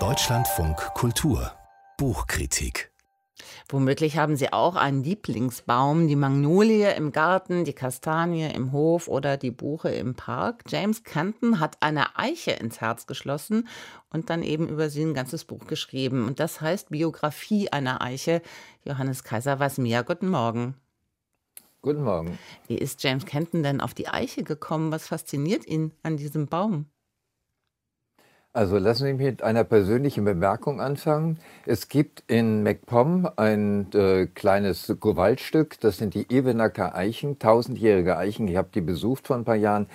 Deutschlandfunk 0.00 0.76
Kultur 0.94 1.52
Buchkritik 1.96 2.90
Womöglich 3.68 4.16
haben 4.16 4.34
Sie 4.34 4.52
auch 4.52 4.74
einen 4.74 5.04
Lieblingsbaum, 5.04 6.08
die 6.08 6.16
Magnolie 6.16 6.92
im 6.96 7.12
Garten, 7.12 7.64
die 7.64 7.72
Kastanie 7.72 8.52
im 8.52 8.72
Hof 8.72 9.06
oder 9.06 9.36
die 9.36 9.52
Buche 9.52 9.90
im 9.90 10.16
Park. 10.16 10.64
James 10.66 11.04
Canton 11.04 11.60
hat 11.60 11.76
eine 11.82 12.18
Eiche 12.18 12.50
ins 12.50 12.80
Herz 12.80 13.06
geschlossen 13.06 13.68
und 14.10 14.28
dann 14.28 14.42
eben 14.42 14.68
über 14.68 14.90
sie 14.90 15.04
ein 15.04 15.14
ganzes 15.14 15.44
Buch 15.44 15.68
geschrieben. 15.68 16.26
Und 16.26 16.40
das 16.40 16.60
heißt 16.60 16.90
Biografie 16.90 17.70
einer 17.70 18.02
Eiche. 18.02 18.42
Johannes 18.82 19.22
Kaiser 19.22 19.60
weiß 19.60 19.78
mehr. 19.78 20.02
Guten 20.02 20.30
Morgen. 20.30 20.74
Guten 21.80 22.02
Morgen. 22.02 22.40
Wie 22.66 22.76
ist 22.76 23.04
James 23.04 23.24
Canton 23.24 23.62
denn 23.62 23.80
auf 23.80 23.94
die 23.94 24.08
Eiche 24.08 24.42
gekommen? 24.42 24.90
Was 24.90 25.06
fasziniert 25.06 25.64
ihn 25.64 25.92
an 26.02 26.16
diesem 26.16 26.48
Baum? 26.48 26.86
Also 28.56 28.78
lassen 28.78 29.06
Sie 29.06 29.14
mich 29.14 29.26
mit 29.26 29.42
einer 29.42 29.64
persönlichen 29.64 30.24
Bemerkung 30.24 30.80
anfangen. 30.80 31.40
Es 31.66 31.88
gibt 31.88 32.22
in 32.28 32.62
MacPom 32.62 33.28
ein 33.34 33.90
äh, 33.94 34.26
kleines 34.26 34.94
Gewaltstück, 35.00 35.80
das 35.80 35.98
sind 35.98 36.14
die 36.14 36.30
Evenacker 36.30 36.94
Eichen, 36.94 37.40
tausendjährige 37.40 38.16
Eichen. 38.16 38.46
Ich 38.46 38.54
habe 38.54 38.68
die 38.72 38.80
besucht 38.80 39.26
vor 39.26 39.34
ein 39.34 39.44
paar 39.44 39.56
Jahren. 39.56 39.88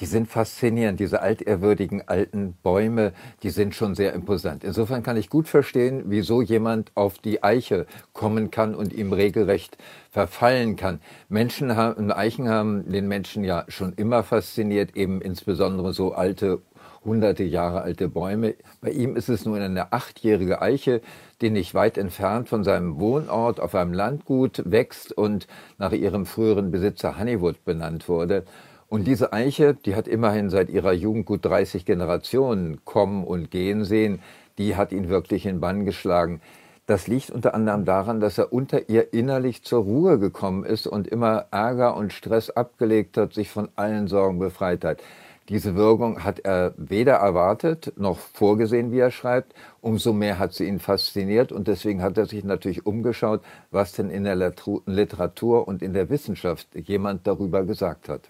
Die 0.00 0.06
sind 0.06 0.28
faszinierend, 0.28 1.00
diese 1.00 1.20
altehrwürdigen 1.20 2.06
alten 2.06 2.54
Bäume, 2.62 3.12
die 3.42 3.50
sind 3.50 3.74
schon 3.74 3.96
sehr 3.96 4.12
imposant. 4.12 4.62
Insofern 4.62 5.02
kann 5.02 5.16
ich 5.16 5.28
gut 5.28 5.48
verstehen, 5.48 6.04
wieso 6.06 6.40
jemand 6.40 6.92
auf 6.94 7.18
die 7.18 7.42
Eiche 7.42 7.84
kommen 8.12 8.52
kann 8.52 8.76
und 8.76 8.92
ihm 8.92 9.12
regelrecht 9.12 9.76
verfallen 10.10 10.76
kann. 10.76 11.00
Menschen 11.28 11.76
haben, 11.76 12.12
Eichen 12.12 12.48
haben 12.48 12.90
den 12.90 13.08
Menschen 13.08 13.42
ja 13.42 13.64
schon 13.68 13.92
immer 13.92 14.22
fasziniert, 14.22 14.96
eben 14.96 15.20
insbesondere 15.20 15.92
so 15.92 16.12
alte 16.12 16.62
hunderte 17.04 17.44
Jahre 17.44 17.82
alte 17.82 18.08
Bäume. 18.08 18.54
Bei 18.80 18.90
ihm 18.90 19.16
ist 19.16 19.28
es 19.28 19.44
nur 19.44 19.56
eine 19.56 19.92
achtjährige 19.92 20.62
Eiche, 20.62 21.00
die 21.40 21.50
nicht 21.50 21.74
weit 21.74 21.98
entfernt 21.98 22.48
von 22.48 22.64
seinem 22.64 22.98
Wohnort 22.98 23.60
auf 23.60 23.74
einem 23.74 23.92
Landgut 23.92 24.62
wächst 24.64 25.12
und 25.12 25.46
nach 25.78 25.92
ihrem 25.92 26.26
früheren 26.26 26.70
Besitzer 26.70 27.18
Honeywood 27.18 27.64
benannt 27.64 28.08
wurde. 28.08 28.44
Und 28.88 29.06
diese 29.06 29.32
Eiche, 29.32 29.74
die 29.74 29.94
hat 29.94 30.08
immerhin 30.08 30.48
seit 30.48 30.70
ihrer 30.70 30.92
Jugend 30.92 31.26
gut 31.26 31.44
30 31.44 31.84
Generationen 31.84 32.84
kommen 32.84 33.24
und 33.24 33.50
gehen 33.50 33.84
sehen, 33.84 34.20
die 34.56 34.76
hat 34.76 34.92
ihn 34.92 35.08
wirklich 35.08 35.46
in 35.46 35.60
Bann 35.60 35.84
geschlagen. 35.84 36.40
Das 36.86 37.06
liegt 37.06 37.30
unter 37.30 37.52
anderem 37.52 37.84
daran, 37.84 38.18
dass 38.18 38.38
er 38.38 38.50
unter 38.50 38.88
ihr 38.88 39.12
innerlich 39.12 39.62
zur 39.62 39.82
Ruhe 39.82 40.18
gekommen 40.18 40.64
ist 40.64 40.86
und 40.86 41.06
immer 41.06 41.44
Ärger 41.50 41.94
und 41.94 42.14
Stress 42.14 42.48
abgelegt 42.48 43.18
hat, 43.18 43.34
sich 43.34 43.50
von 43.50 43.68
allen 43.76 44.08
Sorgen 44.08 44.38
befreit 44.38 44.84
hat. 44.86 45.02
Diese 45.48 45.74
Wirkung 45.76 46.24
hat 46.24 46.40
er 46.40 46.74
weder 46.76 47.14
erwartet 47.14 47.94
noch 47.96 48.18
vorgesehen, 48.18 48.92
wie 48.92 48.98
er 48.98 49.10
schreibt. 49.10 49.54
Umso 49.80 50.12
mehr 50.12 50.38
hat 50.38 50.52
sie 50.52 50.66
ihn 50.66 50.78
fasziniert 50.78 51.52
und 51.52 51.68
deswegen 51.68 52.02
hat 52.02 52.18
er 52.18 52.26
sich 52.26 52.44
natürlich 52.44 52.84
umgeschaut, 52.84 53.42
was 53.70 53.92
denn 53.92 54.10
in 54.10 54.24
der 54.24 54.36
Literatur 54.36 55.66
und 55.66 55.80
in 55.80 55.94
der 55.94 56.10
Wissenschaft 56.10 56.68
jemand 56.74 57.26
darüber 57.26 57.64
gesagt 57.64 58.10
hat. 58.10 58.28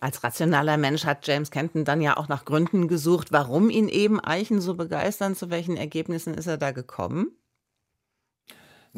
Als 0.00 0.22
rationaler 0.22 0.76
Mensch 0.76 1.06
hat 1.06 1.26
James 1.26 1.50
Kenton 1.50 1.86
dann 1.86 2.02
ja 2.02 2.18
auch 2.18 2.28
nach 2.28 2.44
Gründen 2.44 2.86
gesucht, 2.86 3.32
warum 3.32 3.70
ihn 3.70 3.88
eben 3.88 4.20
Eichen 4.20 4.60
so 4.60 4.74
begeistern. 4.74 5.34
Zu 5.34 5.48
welchen 5.48 5.76
Ergebnissen 5.76 6.34
ist 6.34 6.48
er 6.48 6.58
da 6.58 6.72
gekommen? 6.72 7.32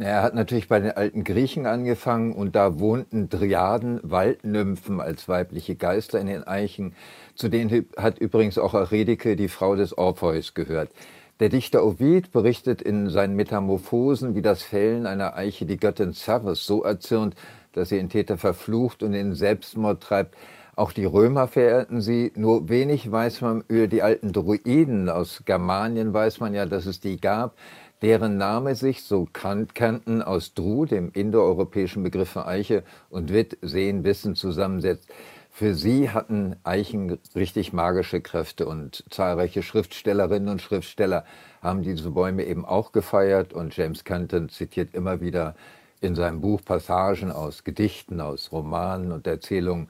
Er 0.02 0.22
hat 0.22 0.34
natürlich 0.34 0.66
bei 0.66 0.80
den 0.80 0.92
alten 0.92 1.24
Griechen 1.24 1.66
angefangen 1.66 2.32
und 2.32 2.56
da 2.56 2.78
wohnten 2.78 3.28
Dryaden, 3.28 4.00
Waldnymphen 4.02 4.98
als 4.98 5.28
weibliche 5.28 5.74
Geister 5.74 6.18
in 6.18 6.26
den 6.26 6.42
Eichen. 6.44 6.94
Zu 7.34 7.50
denen 7.50 7.86
hat 7.98 8.18
übrigens 8.18 8.56
auch 8.56 8.72
Aredike, 8.72 9.36
die 9.36 9.48
Frau 9.48 9.76
des 9.76 9.96
Orpheus, 9.98 10.54
gehört. 10.54 10.90
Der 11.38 11.50
Dichter 11.50 11.84
Ovid 11.84 12.32
berichtet 12.32 12.80
in 12.80 13.10
seinen 13.10 13.36
Metamorphosen, 13.36 14.34
wie 14.34 14.42
das 14.42 14.62
Fällen 14.62 15.04
einer 15.04 15.36
Eiche 15.36 15.66
die 15.66 15.76
Göttin 15.76 16.14
Ceres 16.14 16.64
so 16.64 16.82
erzürnt, 16.82 17.34
dass 17.74 17.90
sie 17.90 17.96
den 17.96 18.08
Täter 18.08 18.38
verflucht 18.38 19.02
und 19.02 19.12
in 19.12 19.34
Selbstmord 19.34 20.02
treibt. 20.02 20.34
Auch 20.76 20.92
die 20.92 21.04
Römer 21.04 21.46
verehrten 21.46 22.00
sie. 22.00 22.32
Nur 22.36 22.70
wenig 22.70 23.10
weiß 23.12 23.42
man 23.42 23.64
über 23.68 23.86
die 23.86 24.02
alten 24.02 24.32
Druiden. 24.32 25.10
Aus 25.10 25.42
Germanien 25.44 26.14
weiß 26.14 26.40
man 26.40 26.54
ja, 26.54 26.64
dass 26.64 26.86
es 26.86 27.00
die 27.00 27.20
gab 27.20 27.54
deren 28.02 28.36
Name 28.36 28.74
sich, 28.74 29.02
so 29.02 29.28
kannten, 29.32 30.22
aus 30.22 30.54
Dru, 30.54 30.86
dem 30.86 31.10
indoeuropäischen 31.12 32.02
Begriff 32.02 32.30
für 32.30 32.46
Eiche, 32.46 32.82
und 33.10 33.32
Witt, 33.32 33.58
Sehen, 33.62 34.04
Wissen 34.04 34.34
zusammensetzt. 34.34 35.08
Für 35.50 35.74
sie 35.74 36.10
hatten 36.10 36.56
Eichen 36.62 37.18
richtig 37.34 37.72
magische 37.72 38.20
Kräfte 38.20 38.66
und 38.66 39.04
zahlreiche 39.10 39.62
Schriftstellerinnen 39.62 40.48
und 40.48 40.62
Schriftsteller 40.62 41.24
haben 41.60 41.82
diese 41.82 42.10
Bäume 42.10 42.44
eben 42.44 42.64
auch 42.64 42.92
gefeiert 42.92 43.52
und 43.52 43.76
James 43.76 44.04
Canton 44.04 44.48
zitiert 44.48 44.94
immer 44.94 45.20
wieder 45.20 45.54
in 46.00 46.14
seinem 46.14 46.40
Buch 46.40 46.60
Passagen 46.64 47.30
aus 47.30 47.64
Gedichten, 47.64 48.20
aus 48.20 48.52
Romanen 48.52 49.12
und 49.12 49.26
Erzählungen 49.26 49.88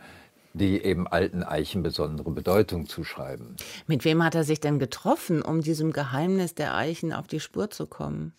die 0.53 0.83
eben 0.83 1.06
alten 1.06 1.43
Eichen 1.43 1.83
besondere 1.83 2.31
Bedeutung 2.31 2.87
zuschreiben. 2.87 3.56
Mit 3.87 4.05
wem 4.05 4.25
hat 4.25 4.34
er 4.34 4.44
sich 4.44 4.61
denn 4.61 4.78
getroffen, 4.78 5.43
um 5.43 5.61
diesem 5.61 5.93
Geheimnis 5.93 6.55
der 6.55 6.75
Eichen 6.75 7.12
auf 7.12 7.27
die 7.27 7.41
Spur 7.41 7.71
zu 7.71 7.87
kommen? 7.87 8.33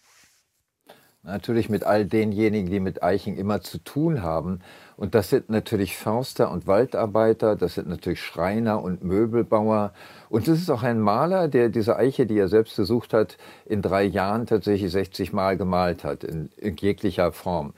Natürlich 1.23 1.69
mit 1.69 1.83
all 1.83 2.05
denjenigen, 2.05 2.71
die 2.71 2.79
mit 2.79 3.03
Eichen 3.03 3.37
immer 3.37 3.61
zu 3.61 3.77
tun 3.77 4.23
haben. 4.23 4.61
Und 4.97 5.13
das 5.13 5.29
sind 5.29 5.51
natürlich 5.51 5.95
Förster 5.95 6.51
und 6.51 6.65
Waldarbeiter, 6.65 7.55
das 7.55 7.75
sind 7.75 7.87
natürlich 7.87 8.23
Schreiner 8.23 8.81
und 8.81 9.03
Möbelbauer. 9.03 9.93
Und 10.29 10.47
es 10.47 10.59
ist 10.59 10.71
auch 10.71 10.81
ein 10.81 10.99
Maler, 10.99 11.47
der 11.47 11.69
diese 11.69 11.95
Eiche, 11.95 12.25
die 12.25 12.39
er 12.39 12.47
selbst 12.47 12.75
besucht 12.75 13.13
hat, 13.13 13.37
in 13.65 13.83
drei 13.83 14.03
Jahren 14.03 14.47
tatsächlich 14.47 14.91
60 14.91 15.31
Mal 15.31 15.57
gemalt 15.57 16.03
hat, 16.03 16.23
in, 16.23 16.49
in 16.57 16.75
jeglicher 16.77 17.31
Form. 17.31 17.75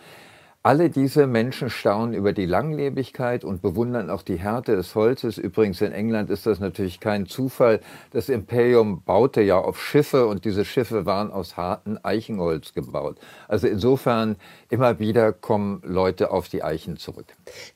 Alle 0.66 0.90
diese 0.90 1.28
Menschen 1.28 1.70
staunen 1.70 2.14
über 2.14 2.32
die 2.32 2.46
Langlebigkeit 2.46 3.44
und 3.44 3.62
bewundern 3.62 4.10
auch 4.10 4.22
die 4.22 4.38
Härte 4.38 4.78
des 4.78 4.96
Holzes. 4.96 5.38
Übrigens 5.38 5.82
in 5.82 5.92
England 5.92 6.30
ist 6.30 6.46
das 6.46 6.62
natürlich 6.62 7.02
kein 7.02 7.26
Zufall. 7.26 7.82
Das 8.12 8.30
Imperium 8.30 9.04
baute 9.04 9.42
ja 9.42 9.58
auf 9.58 9.84
Schiffe 9.84 10.26
und 10.26 10.46
diese 10.46 10.64
Schiffe 10.64 11.06
waren 11.06 11.32
aus 11.32 11.58
hartem 11.58 12.00
Eichenholz 12.02 12.74
gebaut. 12.74 13.20
Also 13.50 13.68
insofern 13.68 14.38
immer 14.70 15.00
wieder 15.00 15.34
kommen 15.34 15.82
Leute 15.84 16.32
auf 16.32 16.48
die 16.48 16.64
Eichen 16.64 16.96
zurück. 16.96 17.26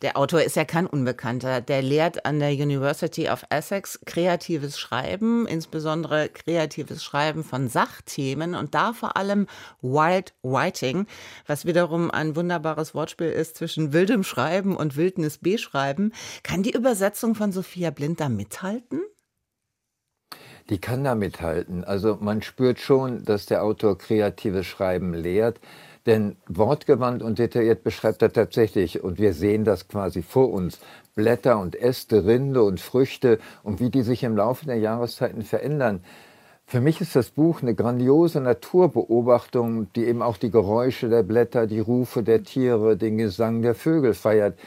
Der 0.01 0.15
Autor 0.15 0.43
ist 0.43 0.55
ja 0.55 0.63
kein 0.63 0.87
Unbekannter. 0.87 1.59
Der 1.59 1.81
lehrt 1.81 2.25
an 2.25 2.39
der 2.39 2.53
University 2.53 3.27
of 3.27 3.43
Essex 3.49 3.99
kreatives 4.05 4.79
Schreiben, 4.79 5.45
insbesondere 5.45 6.29
kreatives 6.29 7.03
Schreiben 7.03 7.43
von 7.43 7.67
Sachthemen 7.67 8.55
und 8.55 8.73
da 8.75 8.93
vor 8.93 9.17
allem 9.17 9.45
Wild 9.81 10.33
Writing, 10.41 11.05
was 11.47 11.65
wiederum 11.65 12.09
ein 12.11 12.37
wunderbares 12.37 12.76
wunderbares 12.77 12.93
Wortspiel 12.93 13.29
ist 13.29 13.57
zwischen 13.57 13.91
wildem 13.91 14.23
Schreiben 14.23 14.77
und 14.77 14.95
Wildnis 14.95 15.39
beschreiben. 15.39 16.11
Kann 16.43 16.61
die 16.61 16.75
Übersetzung 16.75 17.33
von 17.33 17.51
Sophia 17.51 17.89
Blind 17.89 18.19
da 18.19 18.29
mithalten? 18.29 19.01
Die 20.69 20.77
kann 20.77 21.03
da 21.03 21.15
mithalten. 21.15 21.83
Also 21.83 22.17
man 22.19 22.41
spürt 22.43 22.79
schon, 22.79 23.23
dass 23.23 23.47
der 23.47 23.63
Autor 23.63 23.97
kreatives 23.97 24.67
Schreiben 24.67 25.13
lehrt. 25.13 25.59
Denn 26.05 26.37
wortgewandt 26.47 27.23
und 27.23 27.39
detailliert 27.39 27.83
beschreibt 27.83 28.21
er 28.21 28.31
tatsächlich, 28.31 29.03
und 29.03 29.17
wir 29.17 29.33
sehen 29.33 29.65
das 29.65 29.87
quasi 29.87 30.21
vor 30.21 30.51
uns, 30.53 30.79
Blätter 31.15 31.59
und 31.59 31.75
Äste, 31.75 32.25
Rinde 32.25 32.63
und 32.63 32.79
Früchte 32.79 33.39
und 33.63 33.79
wie 33.79 33.89
die 33.89 34.03
sich 34.03 34.23
im 34.23 34.37
Laufe 34.37 34.65
der 34.65 34.77
Jahreszeiten 34.77 35.41
verändern. 35.41 36.01
Für 36.69 36.81
mich 36.81 36.99
ist 36.99 37.15
das 37.15 37.29
Buch 37.29 37.61
eine 37.61 37.73
grandiose 37.73 38.41
Naturbeobachtung, 38.41 39.87
die 39.93 40.03
eben 40.03 40.21
auch 40.21 40.35
die 40.35 40.51
Geräusche 40.51 41.07
der 41.07 41.23
Blätter, 41.23 41.65
die 41.65 41.79
Rufe 41.79 42.23
der 42.23 42.43
Tiere, 42.43 42.97
den 42.97 43.17
Gesang 43.17 43.61
der 43.61 43.73
Vögel 43.73 44.13
feiert. 44.13 44.59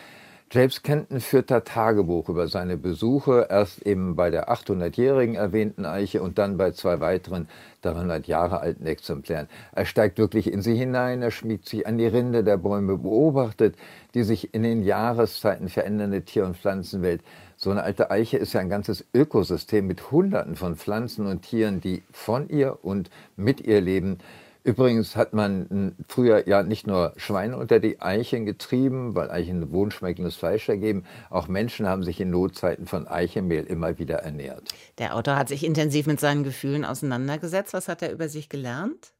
James 0.53 0.83
Kenton 0.83 1.21
führt 1.21 1.53
da 1.53 1.61
Tagebuch 1.61 2.29
über 2.29 2.49
seine 2.49 2.77
Besuche, 2.77 3.47
erst 3.49 3.87
eben 3.87 4.17
bei 4.17 4.31
der 4.31 4.51
800-jährigen 4.51 5.37
erwähnten 5.37 5.85
Eiche 5.85 6.21
und 6.23 6.39
dann 6.39 6.57
bei 6.57 6.73
zwei 6.73 6.99
weiteren 6.99 7.49
300 7.83 8.27
Jahre 8.27 8.59
alten 8.59 8.85
Exemplären. 8.85 9.47
Er 9.71 9.87
steigt 9.87 10.19
wirklich 10.19 10.53
in 10.53 10.61
sie 10.61 10.75
hinein, 10.75 11.23
er 11.23 11.31
schmiegt 11.31 11.69
sich 11.69 11.87
an 11.87 11.99
die 11.99 12.07
Rinde 12.09 12.43
der 12.43 12.57
Bäume, 12.57 12.99
beobachtet 12.99 13.77
die 14.15 14.25
sich 14.25 14.53
in 14.53 14.65
den 14.65 14.83
Jahreszeiten 14.83 15.69
verändernde 15.69 16.23
Tier- 16.23 16.47
und 16.47 16.57
Pflanzenwelt. 16.57 17.23
So 17.57 17.71
eine 17.71 17.85
alte 17.85 18.11
Eiche 18.11 18.37
ist 18.37 18.53
ja 18.53 18.61
ein 18.61 18.71
ganzes 18.71 19.05
Ökosystem 19.15 19.87
mit 19.87 20.11
Hunderten 20.11 20.57
von 20.57 20.75
Pflanzen 20.75 21.27
und 21.27 21.43
Tieren, 21.43 21.81
die 21.81 22.03
von 22.11 22.49
ihr 22.49 22.77
und 22.83 23.09
mit 23.37 23.61
ihr 23.61 23.81
leben. 23.81 24.19
Übrigens 24.63 25.17
hat 25.17 25.33
man 25.33 25.95
früher 26.09 26.47
ja 26.47 26.63
nicht 26.63 26.87
nur 26.87 27.15
Schweine 27.17 27.57
unter 27.57 27.81
die 27.81 28.01
Eichen 28.01 28.45
getrieben, 28.45 29.15
weil 29.15 29.31
Eichen 29.31 29.73
wohnschmeckendes 29.73 30.37
Fleisch 30.37 30.69
ergeben. 30.69 31.05
Auch 31.31 31.49
Menschen 31.49 31.89
haben 31.89 32.03
sich 32.03 32.21
in 32.21 32.31
Notzeiten 32.31 32.87
von 32.87 33.09
Eichenmehl 33.09 33.65
immer 33.65 33.99
wieder 33.99 34.17
ernährt. 34.17 34.69
Der 34.99 35.17
Autor 35.17 35.37
hat 35.37 35.49
sich 35.49 35.65
intensiv 35.65 36.07
mit 36.07 36.21
seinen 36.21 36.45
Gefühlen 36.45 36.85
auseinandergesetzt. 36.85 37.73
Was 37.73 37.89
hat 37.89 38.03
er 38.03 38.13
über 38.13 38.29
sich 38.29 38.49
gelernt? 38.49 39.13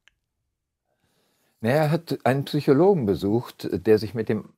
er 1.61 1.91
hat 1.91 2.19
einen 2.23 2.45
Psychologen 2.45 3.05
besucht, 3.05 3.69
der 3.71 3.99
sich 3.99 4.13
mit 4.13 4.29
dem 4.29 4.49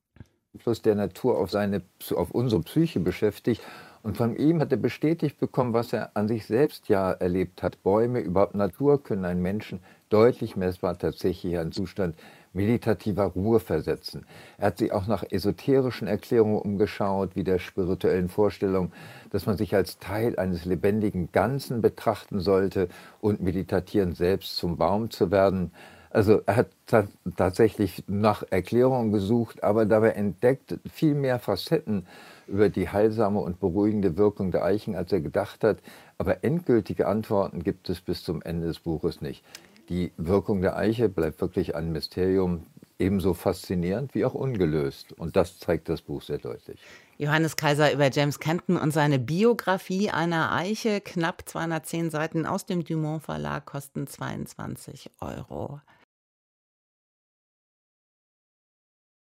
Einfluss 0.53 0.81
der 0.81 0.95
Natur 0.95 1.37
auf, 1.37 1.51
seine, 1.51 1.81
auf 2.15 2.31
unsere 2.31 2.61
Psyche 2.61 2.99
beschäftigt. 2.99 3.61
Und 4.03 4.17
von 4.17 4.35
ihm 4.35 4.59
hat 4.59 4.71
er 4.71 4.77
bestätigt 4.77 5.39
bekommen, 5.39 5.73
was 5.73 5.93
er 5.93 6.15
an 6.15 6.27
sich 6.27 6.45
selbst 6.45 6.89
ja 6.89 7.11
erlebt 7.11 7.63
hat. 7.63 7.83
Bäume, 7.83 8.19
überhaupt 8.19 8.53
Natur 8.53 9.01
können 9.01 9.25
einen 9.25 9.41
Menschen 9.41 9.79
deutlich 10.13 10.55
messbar 10.55 10.97
tatsächlich 10.97 11.57
einen 11.57 11.71
Zustand 11.71 12.15
meditativer 12.53 13.23
Ruhe 13.23 13.59
versetzen. 13.59 14.27
Er 14.59 14.67
hat 14.67 14.77
sich 14.77 14.91
auch 14.91 15.07
nach 15.07 15.23
esoterischen 15.27 16.07
Erklärungen 16.07 16.59
umgeschaut, 16.59 17.35
wie 17.35 17.43
der 17.43 17.57
spirituellen 17.57 18.29
Vorstellung, 18.29 18.91
dass 19.31 19.47
man 19.47 19.57
sich 19.57 19.73
als 19.73 19.97
Teil 19.97 20.37
eines 20.37 20.65
lebendigen 20.65 21.31
Ganzen 21.31 21.81
betrachten 21.81 22.39
sollte 22.39 22.89
und 23.21 23.41
meditieren 23.41 24.13
selbst 24.13 24.55
zum 24.55 24.77
Baum 24.77 25.09
zu 25.09 25.31
werden. 25.31 25.71
Also 26.11 26.41
er 26.45 26.57
hat 26.57 26.67
tatsächlich 27.35 28.03
nach 28.05 28.43
Erklärungen 28.51 29.11
gesucht, 29.11 29.63
aber 29.63 29.87
dabei 29.87 30.09
entdeckt 30.09 30.77
viel 30.87 31.15
mehr 31.15 31.39
Facetten 31.39 32.05
über 32.45 32.69
die 32.69 32.87
heilsame 32.87 33.39
und 33.39 33.59
beruhigende 33.59 34.15
Wirkung 34.15 34.51
der 34.51 34.63
Eichen, 34.63 34.95
als 34.95 35.11
er 35.11 35.21
gedacht 35.21 35.63
hat. 35.63 35.79
Aber 36.19 36.43
endgültige 36.43 37.07
Antworten 37.07 37.63
gibt 37.63 37.89
es 37.89 37.99
bis 37.99 38.21
zum 38.23 38.43
Ende 38.43 38.67
des 38.67 38.77
Buches 38.77 39.21
nicht. 39.21 39.43
Die 39.89 40.11
Wirkung 40.17 40.61
der 40.61 40.77
Eiche 40.77 41.09
bleibt 41.09 41.41
wirklich 41.41 41.75
ein 41.75 41.91
Mysterium, 41.91 42.65
ebenso 42.99 43.33
faszinierend 43.33 44.15
wie 44.15 44.25
auch 44.25 44.33
ungelöst. 44.33 45.13
Und 45.13 45.35
das 45.35 45.59
zeigt 45.59 45.89
das 45.89 46.01
Buch 46.01 46.21
sehr 46.21 46.37
deutlich. 46.37 46.79
Johannes 47.17 47.55
Kaiser 47.55 47.91
über 47.93 48.09
James 48.09 48.39
Kenton 48.39 48.77
und 48.77 48.91
seine 48.91 49.19
Biografie 49.19 50.09
einer 50.09 50.53
Eiche, 50.53 51.01
knapp 51.01 51.43
210 51.47 52.09
Seiten 52.09 52.45
aus 52.45 52.65
dem 52.65 52.83
Dumont 52.83 53.23
Verlag, 53.23 53.65
kosten 53.65 54.07
22 54.07 55.11
Euro. 55.21 55.79